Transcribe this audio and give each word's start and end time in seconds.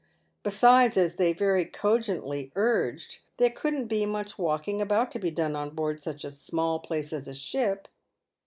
Besides, 0.41 0.97
as 0.97 1.17
they 1.17 1.31
very 1.31 1.63
cogently 1.63 2.51
urged, 2.55 3.19
there 3.37 3.51
couldn't 3.51 3.85
be 3.85 4.03
much 4.07 4.39
walking 4.39 4.81
about 4.81 5.11
to 5.11 5.19
be 5.19 5.29
done 5.29 5.55
on 5.55 5.75
board 5.75 6.01
such 6.01 6.23
a 6.25 6.31
small 6.31 6.79
place 6.79 7.13
as 7.13 7.27
a 7.27 7.35
ship. 7.35 7.87